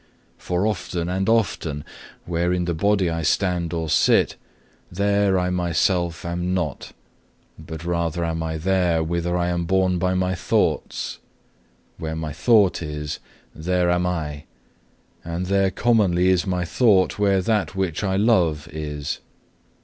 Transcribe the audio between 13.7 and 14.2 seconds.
am